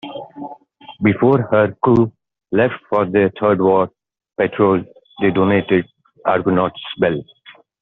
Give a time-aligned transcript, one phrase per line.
[1.03, 2.11] Before her crew
[2.51, 3.91] left for their third war
[4.35, 4.83] patrol,
[5.21, 5.85] they donated
[6.25, 7.21] Argonaut's bell.